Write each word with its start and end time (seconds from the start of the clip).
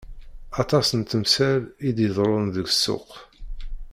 Aṭas 0.61 0.87
n 0.99 1.01
temsal 1.03 1.61
i 1.87 1.89
d-iḍerrun 1.95 2.47
deg 2.55 2.67
ssuq. 2.73 3.09